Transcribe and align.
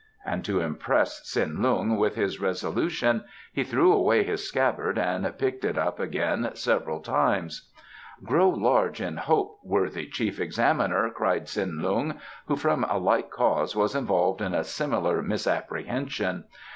And 0.25 0.43
to 0.45 0.61
impress 0.61 1.21
Tsin 1.21 1.61
Lung 1.61 1.95
with 1.95 2.15
his 2.15 2.41
resolution 2.41 3.23
he 3.53 3.63
threw 3.63 3.93
away 3.93 4.23
his 4.23 4.47
scabbard 4.49 4.97
and 4.97 5.31
picked 5.37 5.63
it 5.63 5.77
up 5.77 5.99
again 5.99 6.49
several 6.55 7.01
times. 7.01 7.69
"Grow 8.23 8.49
large 8.49 8.99
in 8.99 9.17
hope, 9.17 9.59
worthy 9.63 10.07
Chief 10.07 10.39
Examiner," 10.39 11.11
cried 11.11 11.47
Tsin 11.47 11.83
Lung, 11.83 12.15
who 12.47 12.55
from 12.55 12.83
a 12.85 12.97
like 12.97 13.29
cause 13.29 13.75
was 13.75 13.93
involved 13.93 14.41
in 14.41 14.55
a 14.55 14.63
similar 14.63 15.21
misapprehension. 15.21 16.45